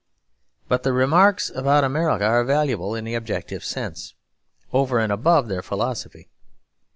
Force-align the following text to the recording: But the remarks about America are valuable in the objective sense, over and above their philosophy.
But 0.67 0.81
the 0.81 0.93
remarks 0.93 1.51
about 1.53 1.83
America 1.83 2.25
are 2.25 2.43
valuable 2.43 2.95
in 2.95 3.05
the 3.05 3.13
objective 3.13 3.63
sense, 3.63 4.15
over 4.73 4.97
and 4.97 5.11
above 5.11 5.47
their 5.47 5.61
philosophy. 5.61 6.27